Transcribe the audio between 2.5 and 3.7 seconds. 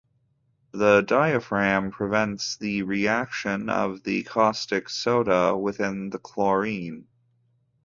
the reaction